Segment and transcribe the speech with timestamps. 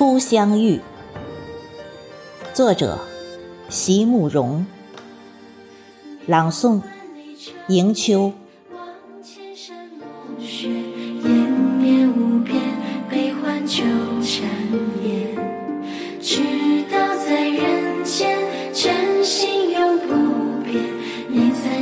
[0.00, 0.80] 初相遇，
[2.54, 2.98] 作者：
[3.68, 4.64] 席慕容，
[6.24, 6.80] 朗诵：
[7.68, 8.32] 迎秋。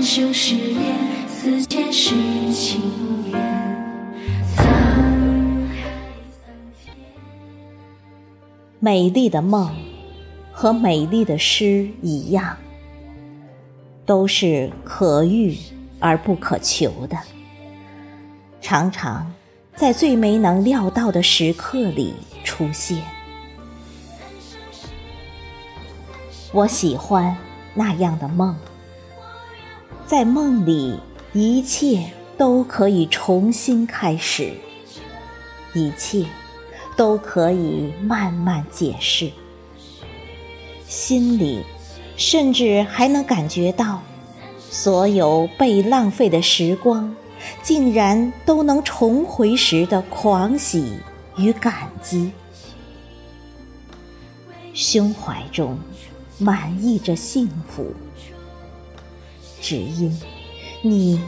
[0.01, 0.68] 生誓
[8.81, 9.75] 美丽的梦
[10.53, 12.57] 和美丽的诗一样，
[14.07, 15.57] 都是可遇
[15.99, 17.19] 而不可求的，
[18.61, 19.35] 常常
[19.75, 22.15] 在最没能料到的时刻里
[22.45, 23.03] 出现。
[26.53, 27.37] 我喜欢
[27.75, 28.55] 那样的梦。
[30.07, 31.01] 在梦里，
[31.33, 34.53] 一切都可以重新开始，
[35.75, 36.25] 一切
[36.99, 39.31] 都可以慢慢解释。
[40.89, 41.63] 心里
[42.17, 44.03] 甚至还能感觉到，
[44.59, 47.15] 所有被浪费的时光，
[47.63, 50.99] 竟然都能重回时的狂喜
[51.37, 52.33] 与感激。
[54.75, 55.79] 胸怀中
[56.37, 57.95] 满溢着幸福。
[59.61, 60.21] 只因
[60.83, 61.21] 你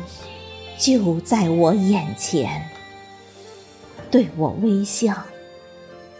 [0.79, 2.69] 就在我眼前，
[4.11, 5.15] 对我微笑，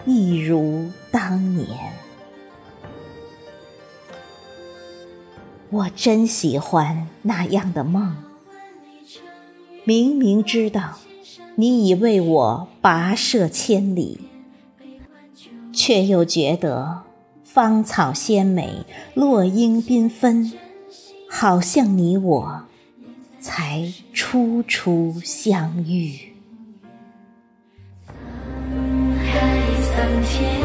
[0.07, 1.69] 一如当年。
[5.71, 8.17] 我真喜欢那样的梦，
[9.85, 10.99] 明明知道
[11.55, 14.21] 你已为我跋涉千里，
[15.73, 17.03] 却又觉得
[17.45, 18.85] 芳草鲜美，
[19.15, 20.53] 落英缤纷。
[21.33, 22.63] 好像你我
[23.41, 26.30] 才初初相遇。
[29.97, 30.60] 苍天。